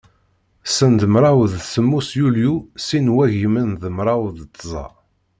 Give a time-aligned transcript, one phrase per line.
[0.75, 2.53] Send mraw d semmus yulyu
[2.85, 4.85] sin n wagimen d mraw d tẓa.